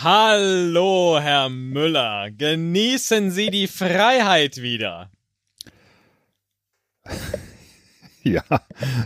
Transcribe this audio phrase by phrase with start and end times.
[0.00, 2.30] Hallo, Herr Müller.
[2.30, 5.10] Genießen Sie die Freiheit wieder.
[8.24, 8.42] Ja,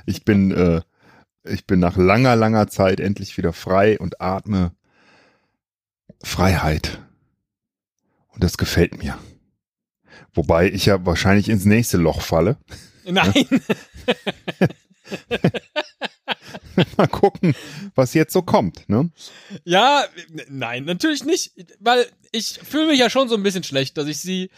[0.04, 0.80] ich bin, äh,
[1.44, 4.72] ich bin nach langer, langer Zeit endlich wieder frei und atme
[6.24, 6.98] Freiheit.
[8.28, 9.16] Und das gefällt mir.
[10.32, 12.56] Wobei ich ja wahrscheinlich ins nächste Loch falle.
[13.04, 13.32] Nein.
[16.96, 17.54] Mal gucken,
[17.94, 19.10] was jetzt so kommt, ne?
[19.64, 20.04] Ja,
[20.48, 24.18] nein, natürlich nicht, weil ich fühle mich ja schon so ein bisschen schlecht, dass ich
[24.18, 24.50] sie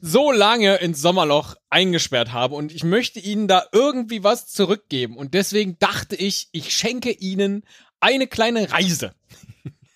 [0.00, 5.34] so lange ins Sommerloch eingesperrt habe und ich möchte ihnen da irgendwie was zurückgeben und
[5.34, 7.64] deswegen dachte ich, ich schenke ihnen
[8.00, 9.14] eine kleine Reise.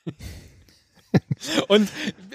[1.69, 1.89] Und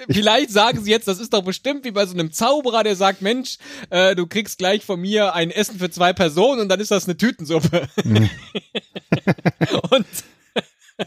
[0.08, 3.22] vielleicht sagen sie jetzt, das ist doch bestimmt wie bei so einem Zauberer, der sagt,
[3.22, 3.58] Mensch,
[3.90, 7.04] äh, du kriegst gleich von mir ein Essen für zwei Personen und dann ist das
[7.04, 7.88] eine Tütensuppe.
[8.04, 8.30] Mhm.
[9.90, 10.06] und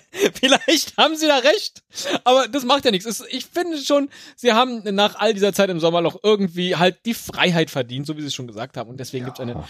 [0.33, 1.83] Vielleicht haben sie da recht,
[2.23, 3.23] aber das macht ja nichts.
[3.29, 7.69] Ich finde schon, sie haben nach all dieser Zeit im Sommerloch irgendwie halt die Freiheit
[7.69, 8.89] verdient, so wie sie es schon gesagt haben.
[8.89, 9.29] Und deswegen ja.
[9.29, 9.63] gibt es eine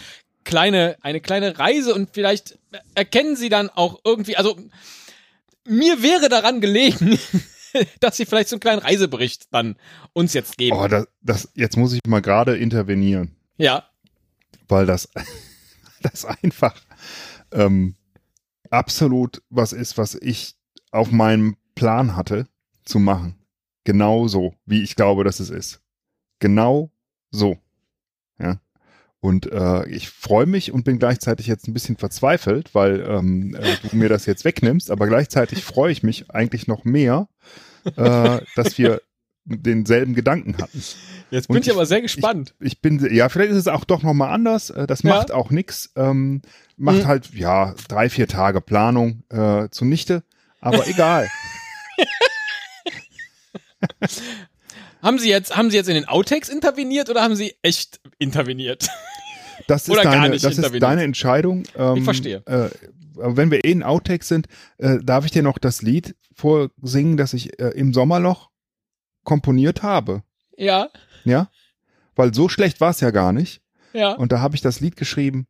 [0.44, 2.58] kleine, eine kleine Reise und vielleicht
[2.94, 4.58] erkennen sie dann auch irgendwie, also
[5.64, 7.18] mir wäre daran gelegen,
[8.00, 9.76] dass sie vielleicht so einen kleinen Reisebericht dann
[10.12, 10.76] uns jetzt geben.
[10.76, 13.36] Oh, das, das, jetzt muss ich mal gerade intervenieren.
[13.58, 13.88] Ja.
[14.68, 15.08] Weil das,
[16.02, 16.74] das einfach
[17.52, 17.96] ähm,
[18.76, 20.54] absolut was ist, was ich
[20.90, 22.46] auf meinem Plan hatte
[22.84, 23.36] zu machen.
[23.84, 25.80] Genau so, wie ich glaube, dass es ist.
[26.40, 26.90] Genau
[27.30, 27.56] so.
[28.38, 28.60] Ja.
[29.20, 33.76] Und äh, ich freue mich und bin gleichzeitig jetzt ein bisschen verzweifelt, weil ähm, äh,
[33.88, 37.28] du mir das jetzt wegnimmst, aber gleichzeitig freue ich mich eigentlich noch mehr,
[37.84, 39.00] äh, dass wir
[39.46, 40.82] denselben Gedanken hatten.
[41.30, 42.54] Jetzt bin ich, ich, aber sehr gespannt.
[42.60, 44.70] Ich, ich, bin, ja, vielleicht ist es auch doch nochmal anders.
[44.70, 45.34] Äh, das macht ja.
[45.36, 45.92] auch nix.
[45.96, 46.42] Ähm,
[46.76, 47.06] macht mhm.
[47.06, 50.24] halt, ja, drei, vier Tage Planung äh, zunichte,
[50.60, 51.28] aber egal.
[55.02, 58.88] haben Sie jetzt, haben Sie jetzt in den Outtakes interveniert oder haben Sie echt interveniert?
[59.68, 61.64] Das ist, deine, das ist deine Entscheidung.
[61.76, 62.42] Ähm, ich verstehe.
[62.46, 62.68] Äh,
[63.14, 64.46] wenn wir eh in Outtakes sind,
[64.78, 68.50] äh, darf ich dir noch das Lied vorsingen, das ich äh, im Sommerloch
[69.26, 70.22] komponiert habe.
[70.56, 70.88] Ja.
[71.24, 71.50] Ja?
[72.14, 73.60] Weil so schlecht war es ja gar nicht.
[73.92, 74.12] Ja.
[74.12, 75.46] Und da habe ich das Lied geschrieben.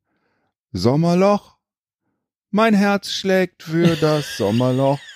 [0.73, 1.57] Sommerloch,
[2.51, 4.99] mein Herz schlägt für das Sommerloch.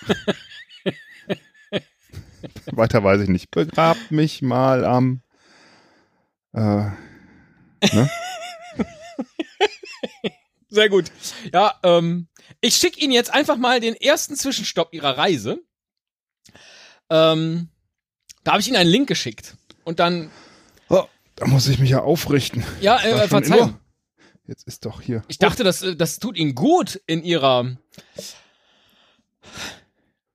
[2.71, 3.51] Weiter weiß ich nicht.
[3.51, 5.21] Begrabt mich mal am.
[6.53, 6.89] Äh,
[7.93, 8.09] ne?
[10.69, 11.11] Sehr gut.
[11.53, 12.27] Ja, ähm,
[12.61, 15.59] ich schicke Ihnen jetzt einfach mal den ersten Zwischenstopp Ihrer Reise.
[17.09, 17.69] Ähm,
[18.43, 19.55] da habe ich Ihnen einen Link geschickt.
[19.83, 20.29] Und dann.
[20.89, 21.03] Oh,
[21.35, 22.63] da muss ich mich ja aufrichten.
[22.81, 23.79] Ja, äh, Verzeihung.
[24.47, 25.23] Jetzt ist doch hier.
[25.27, 27.77] Ich dachte, das, äh, das tut Ihnen gut in Ihrer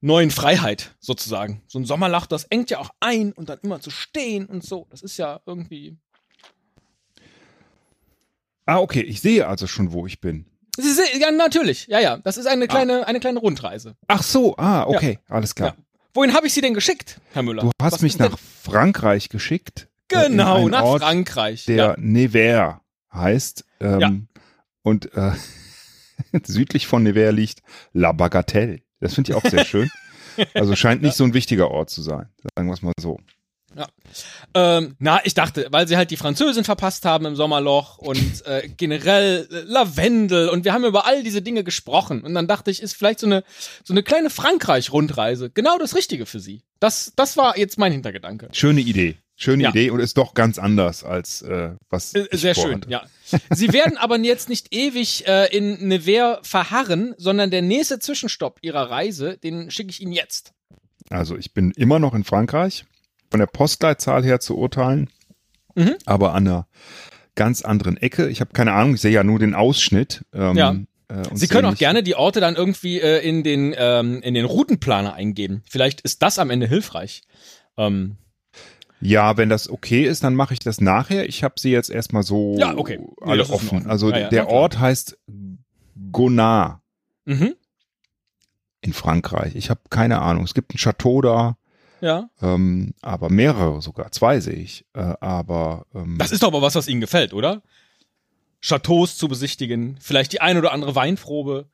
[0.01, 1.63] neuen Freiheit, sozusagen.
[1.67, 4.87] So ein Sommerlach, das engt ja auch ein und dann immer zu stehen und so.
[4.91, 5.97] Das ist ja irgendwie
[8.67, 10.45] Ah, okay, ich sehe also schon, wo ich bin.
[11.19, 11.87] Ja, natürlich.
[11.87, 12.19] Ja, ja.
[12.19, 12.67] Das ist eine ah.
[12.67, 13.09] kleine, ah.
[13.09, 13.97] eine kleine Rundreise.
[14.09, 15.35] Ach so, ah, okay, ja.
[15.35, 15.77] alles klar.
[15.77, 15.85] Ja.
[16.17, 17.63] Wohin habe ich Sie denn geschickt, Herr Müller?
[17.63, 19.87] Du hast Was mich nach Frankreich geschickt.
[20.11, 21.67] Äh, genau, nach Ort, Frankreich.
[21.67, 21.95] Der ja.
[21.99, 22.77] Nevers
[23.13, 23.67] heißt.
[23.81, 24.13] Ähm, ja.
[24.81, 25.33] Und äh,
[26.45, 27.63] südlich von Nevers liegt
[27.93, 28.81] La Bagatelle.
[28.99, 29.91] Das finde ich auch sehr schön.
[30.53, 33.19] Also scheint nicht so ein wichtiger Ort zu sein, sagen wir es mal so.
[33.77, 33.89] Ja.
[34.55, 38.69] Ähm, na, ich dachte, weil sie halt die Französin verpasst haben im Sommerloch und äh,
[38.77, 42.83] generell äh, Lavendel und wir haben über all diese Dinge gesprochen und dann dachte ich,
[42.83, 43.45] ist vielleicht so eine
[43.85, 46.63] so eine kleine Frankreich-Rundreise genau das Richtige für sie.
[46.81, 48.49] Das das war jetzt mein Hintergedanke.
[48.53, 49.17] Schöne Idee.
[49.39, 49.71] Schöne ja.
[49.71, 52.81] Idee und ist doch ganz anders als äh, was äh, sehr schön.
[52.89, 53.05] Ja.
[53.51, 58.91] Sie werden aber jetzt nicht ewig äh, in Nevers verharren, sondern der nächste Zwischenstopp ihrer
[58.91, 60.53] Reise, den schicke ich Ihnen jetzt.
[61.11, 62.87] Also ich bin immer noch in Frankreich
[63.31, 65.11] von der Postleitzahl her zu urteilen,
[65.75, 65.97] mhm.
[66.05, 66.67] aber an einer
[67.35, 68.29] ganz anderen Ecke.
[68.29, 70.25] Ich habe keine Ahnung, ich sehe ja nur den Ausschnitt.
[70.33, 70.77] Ähm, ja.
[71.09, 74.45] Äh, Sie können auch gerne die Orte dann irgendwie äh, in den ähm, in den
[74.45, 75.63] Routenplaner eingeben.
[75.69, 77.23] Vielleicht ist das am Ende hilfreich.
[77.77, 78.17] Ähm,
[79.01, 81.29] ja, wenn das okay ist, dann mache ich das nachher.
[81.29, 82.99] Ich habe sie jetzt erstmal so ja, okay.
[83.21, 83.87] alle offen.
[83.87, 85.19] Also ja, der Ort heißt
[86.13, 86.81] Gonard
[87.27, 87.55] mhm.
[88.81, 89.55] in Frankreich.
[89.55, 90.45] Ich habe keine Ahnung.
[90.45, 91.59] Es gibt ein Chateau da.
[92.01, 92.29] Ja.
[92.43, 94.85] Ähm, aber mehrere sogar, zwei sehe ich.
[94.95, 97.63] Äh, aber ähm, das ist doch aber was, was Ihnen gefällt, oder?
[98.61, 101.67] Chateaus zu besichtigen, vielleicht die ein oder andere Weinprobe.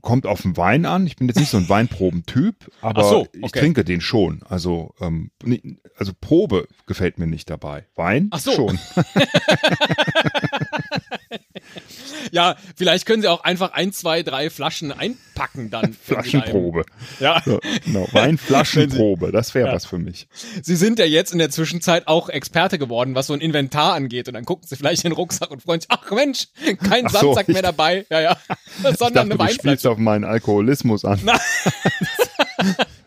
[0.00, 1.06] Kommt auf den Wein an.
[1.06, 3.40] Ich bin jetzt nicht so ein Weinprobentyp, aber so, okay.
[3.44, 4.42] ich trinke den schon.
[4.48, 5.30] Also, ähm,
[5.96, 7.86] also Probe gefällt mir nicht dabei.
[7.94, 8.52] Wein Ach so.
[8.52, 8.78] schon.
[12.32, 15.94] Ja, vielleicht können Sie auch einfach ein, zwei, drei Flaschen einpacken dann.
[15.94, 16.84] Flaschenprobe.
[17.20, 17.42] Ja.
[17.44, 19.74] So, genau, Weinflaschenprobe, das wäre ja.
[19.74, 20.26] was für mich.
[20.62, 24.28] Sie sind ja jetzt in der Zwischenzeit auch Experte geworden, was so ein Inventar angeht.
[24.28, 26.48] Und dann gucken Sie vielleicht in den Rucksack und freuen sich, ach Mensch,
[26.88, 28.06] kein ach Sandsack so, mehr dabei.
[28.10, 28.36] Ja, ja.
[28.82, 29.56] Sondern ich dachte, eine Weinflasche.
[29.56, 31.20] Du spielst auf meinen Alkoholismus an.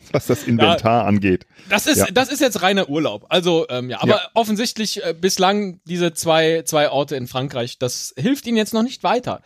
[0.13, 1.45] was das Inventar ja, angeht.
[1.69, 2.05] Das ist, ja.
[2.11, 3.25] das ist jetzt reiner Urlaub.
[3.29, 4.29] Also, ähm, ja, aber ja.
[4.33, 9.03] offensichtlich äh, bislang diese zwei, zwei Orte in Frankreich, das hilft Ihnen jetzt noch nicht
[9.03, 9.41] weiter.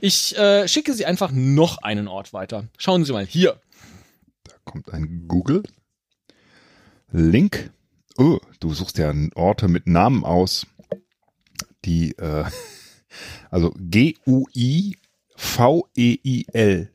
[0.00, 2.68] Ich äh, schicke Sie einfach noch einen Ort weiter.
[2.78, 3.60] Schauen Sie mal hier.
[4.44, 5.62] Da kommt ein Google.
[7.10, 7.70] Link.
[8.18, 10.66] Oh, du suchst ja Orte mit Namen aus,
[11.84, 12.44] die, äh,
[13.50, 14.98] also G-U-I-V-E-I-L.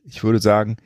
[0.04, 0.76] Ich würde sagen,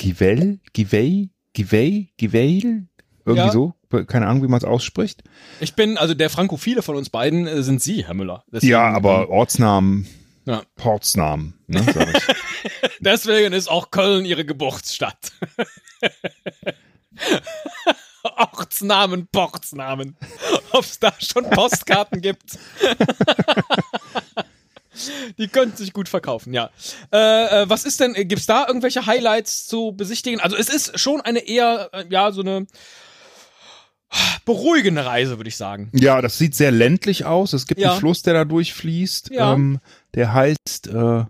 [0.00, 2.86] Givel, Givey, Givey, Giveil,
[3.26, 3.52] irgendwie ja.
[3.52, 3.74] so.
[4.06, 5.22] Keine Ahnung, wie man es ausspricht.
[5.60, 8.44] Ich bin, also der Frankophile von uns beiden äh, sind Sie, Herr Müller.
[8.50, 10.08] Deswegen, ja, aber ähm, Ortsnamen,
[10.46, 10.62] ja.
[10.76, 11.84] Portsnamen, ne.
[13.00, 15.32] Deswegen ist auch Köln Ihre Geburtsstadt.
[18.22, 20.16] Ortsnamen, Portsnamen.
[20.72, 22.58] Ob es da schon Postkarten gibt.
[25.38, 26.70] Die könnten sich gut verkaufen, ja.
[27.12, 30.40] Äh, äh, was ist denn, gibt's da irgendwelche Highlights zu besichtigen?
[30.40, 32.66] Also es ist schon eine eher, äh, ja, so eine
[34.44, 35.90] beruhigende Reise, würde ich sagen.
[35.92, 37.52] Ja, das sieht sehr ländlich aus.
[37.52, 37.92] Es gibt ja.
[37.92, 39.30] einen Fluss, der da durchfließt.
[39.30, 39.54] Ja.
[39.54, 39.78] Ähm,
[40.14, 41.24] der heißt äh,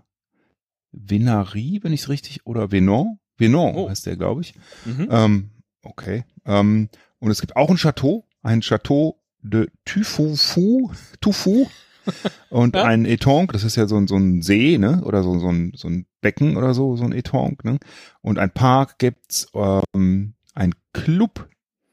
[0.91, 3.19] Venarie, wenn ich es richtig, oder Venon.
[3.37, 3.89] Venon oh.
[3.89, 4.53] heißt der, glaube ich.
[4.85, 5.07] Mhm.
[5.11, 5.49] Ähm,
[5.83, 6.25] okay.
[6.45, 6.89] Ähm,
[7.19, 11.67] und es gibt auch ein Chateau, ein Chateau de Tufufu, Tufu
[12.49, 12.83] und ja?
[12.83, 15.01] ein Etonk, das ist ja so, ein so ein See, ne?
[15.03, 17.77] Oder so, so, ein, so ein Becken oder so, so ein Etonk, ne?
[18.21, 21.47] Und ein Park gibt's, ähm, ein Club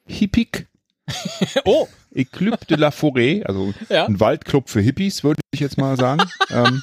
[0.07, 0.69] Hippik.
[1.65, 1.89] oh.
[2.15, 4.07] Eclub de la Forêt, also ja?
[4.07, 6.23] ein Waldclub für Hippies, würde ich jetzt mal sagen.
[6.51, 6.83] ähm,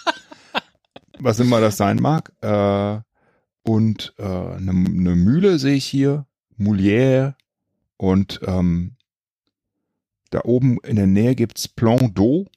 [1.20, 2.32] was immer das sein mag.
[2.42, 3.02] Äh,
[3.64, 6.28] und äh, eine, eine Mühle sehe ich hier,
[6.58, 7.34] Moulière
[7.98, 8.96] und ähm,
[10.30, 12.48] da oben in der Nähe gibt's Plan d'eau,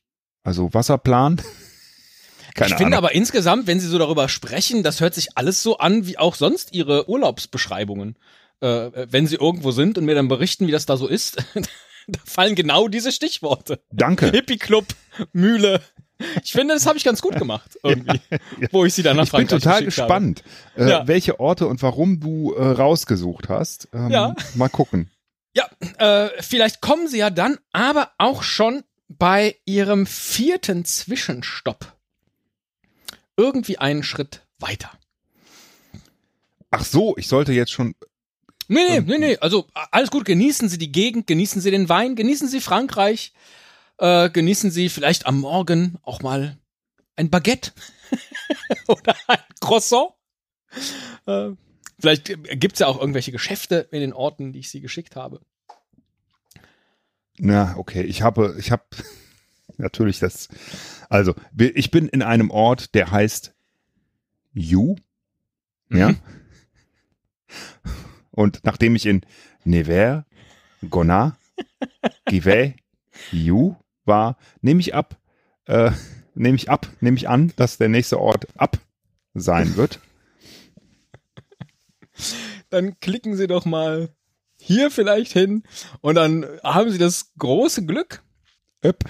[0.48, 1.42] also Wasserplan.
[2.54, 5.78] Keine ich finde aber insgesamt, wenn Sie so darüber sprechen, das hört sich alles so
[5.78, 8.16] an wie auch sonst Ihre Urlaubsbeschreibungen.
[8.60, 11.36] Äh, wenn Sie irgendwo sind und mir dann berichten, wie das da so ist,
[12.08, 13.80] da fallen genau diese Stichworte.
[13.92, 14.30] Danke.
[14.30, 14.86] Hippie-Club,
[15.32, 15.82] Mühle.
[16.42, 18.68] Ich finde, das habe ich ganz gut gemacht, irgendwie, ja, ja.
[18.72, 20.42] wo ich sie dann nach ich Frankreich Ich bin total gespannt,
[20.76, 21.06] äh, ja.
[21.06, 23.88] welche Orte und warum du äh, rausgesucht hast.
[23.92, 24.34] Ähm, ja.
[24.54, 25.10] Mal gucken.
[25.54, 25.68] Ja,
[25.98, 31.96] äh, vielleicht kommen sie ja dann, aber auch schon bei ihrem vierten Zwischenstopp
[33.36, 34.90] irgendwie einen Schritt weiter.
[36.70, 37.94] Ach so, ich sollte jetzt schon.
[38.68, 39.38] Nee, nee, nee, nee.
[39.38, 43.32] Also alles gut, genießen Sie die Gegend, genießen Sie den Wein, genießen Sie Frankreich,
[43.96, 46.58] äh, genießen Sie vielleicht am Morgen auch mal
[47.16, 47.72] ein Baguette
[48.88, 50.10] oder ein Croissant.
[51.26, 51.50] Äh,
[51.98, 52.26] vielleicht
[52.60, 55.40] gibt's ja auch irgendwelche Geschäfte in den Orten, die ich Sie geschickt habe.
[57.38, 58.02] Na, okay.
[58.02, 58.84] Ich habe, ich habe
[59.76, 60.48] natürlich das.
[61.08, 63.54] Also, ich bin in einem Ort, der heißt
[64.52, 64.96] Yu.
[65.90, 66.10] Ja.
[66.10, 66.18] Mhm.
[68.30, 69.22] Und nachdem ich in
[69.64, 70.24] Nevers,
[70.88, 71.34] Gonard,
[72.26, 72.76] Givet,
[73.32, 75.16] Yu war, nehme ich ab,
[75.66, 75.90] äh,
[76.34, 78.78] nehme ich ab, nehme ich an, dass der nächste Ort ab
[79.34, 80.00] sein wird.
[82.70, 84.10] Dann klicken Sie doch mal
[84.60, 85.62] hier vielleicht hin
[86.00, 88.22] und dann haben sie das große Glück.
[88.82, 89.04] Up.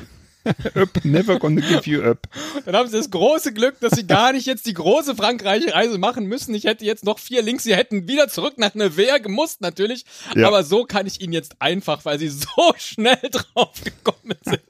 [0.74, 2.26] up, never gonna give you up.
[2.64, 6.26] Dann haben sie das große Glück, dass sie gar nicht jetzt die große Frankreich-Reise machen
[6.26, 6.54] müssen.
[6.54, 10.04] Ich hätte jetzt noch vier Links, sie hätten wieder zurück nach Nevers gemusst natürlich.
[10.34, 10.46] Ja.
[10.46, 14.62] Aber so kann ich ihnen jetzt einfach, weil sie so schnell drauf gekommen sind.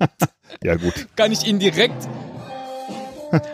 [0.62, 1.06] ja gut.
[1.16, 2.08] Kann ich ihnen direkt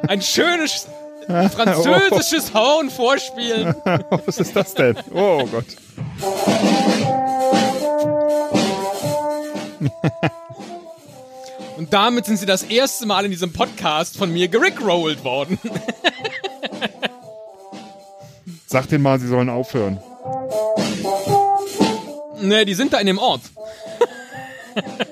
[0.09, 0.87] ein schönes
[1.27, 3.75] französisches Horn vorspielen.
[4.27, 4.97] Was ist das denn?
[5.13, 5.65] Oh Gott.
[11.77, 15.59] Und damit sind sie das erste Mal in diesem Podcast von mir gerickrollt worden.
[18.67, 19.99] Sag denen mal, sie sollen aufhören.
[22.41, 23.43] Ne, die sind da in dem Ort.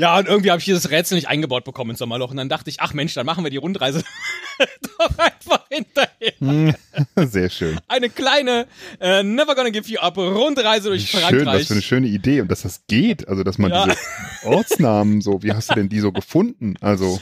[0.00, 2.30] Ja, und irgendwie habe ich dieses Rätsel nicht eingebaut bekommen ins Sommerloch.
[2.30, 4.02] Und dann dachte ich, ach Mensch, dann machen wir die Rundreise
[4.98, 6.74] doch einfach hinterher.
[7.16, 7.78] Sehr schön.
[7.86, 8.66] Eine kleine
[8.98, 11.60] äh, Never Gonna Give You Up Rundreise durch Schön, Frankreich.
[11.60, 13.28] was für eine schöne Idee und dass das geht.
[13.28, 13.84] Also, dass man Ja.
[13.84, 13.98] diese
[14.46, 16.76] Ortsnamen so, wie hast du denn die so gefunden?
[16.80, 17.20] Also,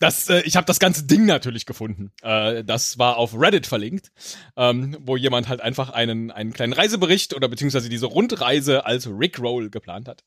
[0.00, 2.12] Das, äh, ich habe das ganze Ding natürlich gefunden.
[2.22, 4.10] Äh, das war auf Reddit verlinkt,
[4.56, 9.70] ähm, wo jemand halt einfach einen, einen kleinen Reisebericht oder beziehungsweise diese Rundreise als Rickroll
[9.70, 10.24] geplant hat.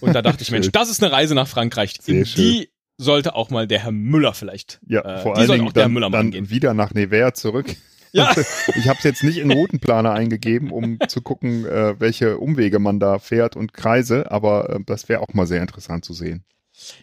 [0.00, 1.94] Und da dachte ich, Mensch, das ist eine Reise nach Frankreich.
[2.00, 2.42] Sehr In schön.
[2.42, 4.80] die sollte auch mal der Herr Müller vielleicht.
[4.86, 6.50] ja, äh, vor die allen Dingen auch der Herr dann, dann angehen.
[6.50, 7.74] wieder nach Nevers zurück.
[8.12, 8.32] Ja.
[8.76, 12.78] Ich habe es jetzt nicht in den Routenplaner eingegeben, um zu gucken, äh, welche Umwege
[12.78, 16.44] man da fährt und Kreise, aber äh, das wäre auch mal sehr interessant zu sehen.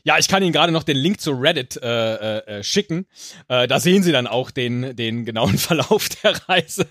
[0.03, 3.07] Ja, ich kann Ihnen gerade noch den Link zu Reddit äh, äh, äh, schicken.
[3.47, 6.87] Äh, da sehen Sie dann auch den, den genauen Verlauf der Reise.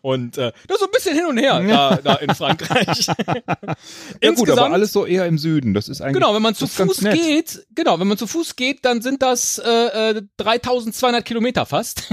[0.00, 3.06] Und äh, das ist so ein bisschen hin und her da, da in Frankreich.
[4.22, 5.74] Ja gut, aber alles so eher im Süden.
[5.74, 8.84] Das ist eigentlich Genau, wenn man zu Fuß geht, genau, wenn man zu Fuß geht,
[8.84, 12.04] dann sind das äh, äh, 3200 Kilometer fast.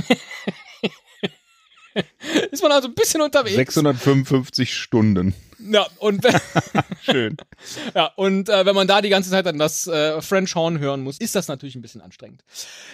[2.51, 3.55] ist man also ein bisschen unterwegs.
[3.55, 5.35] 655 Stunden.
[5.71, 6.33] Ja, und wenn,
[7.03, 7.37] Schön.
[7.95, 11.01] ja, und äh, wenn man da die ganze Zeit dann das äh, French Horn hören
[11.01, 12.43] muss, ist das natürlich ein bisschen anstrengend.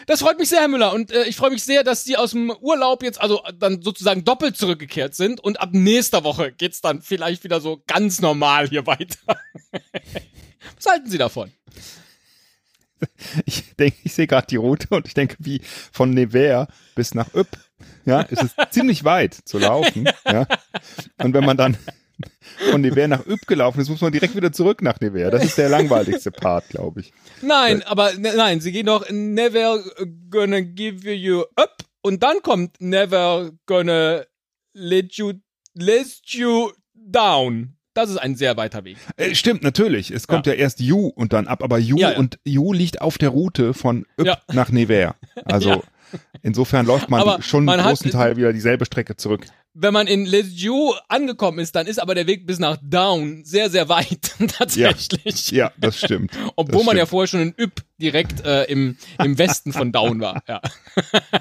[0.07, 2.31] Das freut mich sehr, Herr Müller, und äh, ich freue mich sehr, dass Sie aus
[2.31, 7.01] dem Urlaub jetzt also dann sozusagen doppelt zurückgekehrt sind und ab nächster Woche geht's dann
[7.01, 9.17] vielleicht wieder so ganz normal hier weiter.
[10.75, 11.51] Was halten Sie davon?
[13.45, 15.61] Ich denke, ich sehe gerade die Route und ich denke, wie
[15.91, 17.57] von Nevers bis nach Ypp,
[18.05, 20.45] ja, ist es ziemlich weit zu laufen, ja.
[21.17, 21.77] Und wenn man dann
[22.69, 25.31] von Nevers nach Ypp gelaufen ist, muss man direkt wieder zurück nach Nevers.
[25.31, 27.11] Das ist der langweiligste Part, glaube ich.
[27.41, 29.83] Nein, aber ne, nein, Sie gehen doch never
[30.29, 34.23] gonna give you up und dann kommt never gonna
[34.73, 35.33] let you
[35.73, 37.75] let you down.
[37.95, 38.97] Das ist ein sehr weiter Weg.
[39.17, 40.11] Äh, stimmt, natürlich.
[40.11, 40.53] Es kommt ja.
[40.53, 42.17] erst Ju und dann ab, aber Ju Ja, ja.
[42.17, 44.37] und Ju liegt auf der Route von Ja.
[44.53, 45.15] nach Nevers.
[45.43, 45.81] Also Ja.
[46.41, 49.45] Insofern läuft man Aber schon man einen hat- großen Teil wieder dieselbe Strecke zurück.
[49.75, 53.43] Wenn man in Les You angekommen ist, dann ist aber der Weg bis nach Down
[53.45, 55.51] sehr, sehr weit tatsächlich.
[55.51, 56.31] Ja, das stimmt.
[56.55, 57.09] Obwohl das man ja stimmt.
[57.11, 60.41] vorher schon in Ypp direkt äh, im, im Westen von Down war.
[60.47, 60.59] Ja.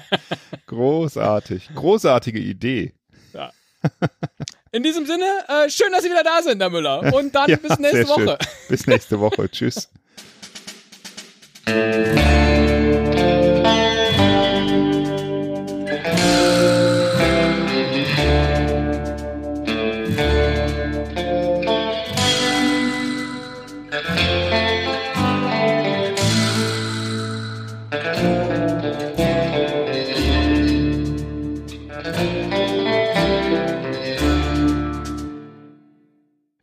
[0.67, 1.69] Großartig.
[1.75, 2.93] Großartige Idee.
[4.71, 7.11] In diesem Sinne, äh, schön, dass Sie wieder da sind, Herr Müller.
[7.13, 8.25] Und dann Ja, bis nächste sehr schön.
[8.27, 8.37] Woche.
[8.67, 9.49] Bis nächste Woche.
[9.49, 9.89] Tschüss.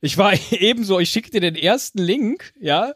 [0.00, 2.94] Ich war ebenso, ich schicke dir den ersten Link, ja,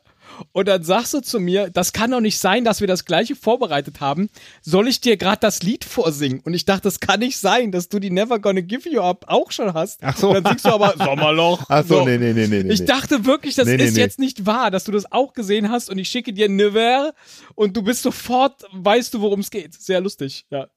[0.52, 3.37] und dann sagst du zu mir, das kann doch nicht sein, dass wir das gleiche
[3.37, 4.30] vorbereitet haben.
[4.62, 6.40] Soll ich dir gerade das Lied vorsingen?
[6.40, 9.25] Und ich dachte, das kann nicht sein, dass du die Never Gonna Give You Up
[9.28, 10.00] auch schon hast.
[10.02, 10.28] Ach so.
[10.28, 11.64] Und dann singst du aber Sommerloch.
[11.69, 12.73] Ach so, nee, nee, nee, nee, nee.
[12.73, 14.00] Ich dachte wirklich, das Nee, nee, ist nee.
[14.00, 17.12] jetzt nicht wahr, dass du das auch gesehen hast und ich schicke dir Never
[17.54, 19.75] und du bist sofort, weißt du, worum es geht.
[19.75, 20.69] Sehr lustig, ja.